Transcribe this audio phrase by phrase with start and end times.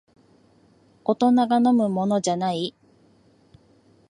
[1.03, 2.73] 大人が飲むものじゃない